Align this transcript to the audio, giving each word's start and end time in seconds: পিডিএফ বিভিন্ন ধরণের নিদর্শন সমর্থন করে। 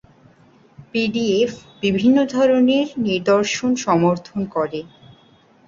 পিডিএফ 0.91 1.51
বিভিন্ন 1.81 2.17
ধরণের 2.27 2.87
নিদর্শন 3.01 3.71
সমর্থন 3.77 4.39
করে। 4.55 4.79